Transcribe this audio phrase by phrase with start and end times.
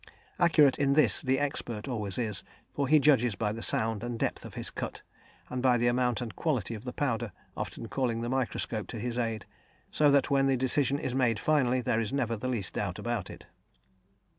[0.39, 4.43] Accurate in this the expert always is, for he judges by the sound and depth
[4.45, 5.03] of his cut,
[5.47, 9.15] and by the amount and quality of the powder, often calling the microscope to his
[9.19, 9.45] aid,
[9.91, 13.29] so that when the decision is made finally, there is never the least doubt about
[13.29, 13.45] it.